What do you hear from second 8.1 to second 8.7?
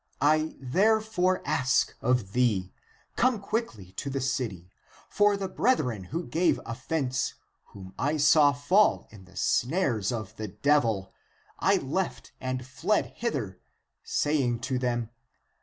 saw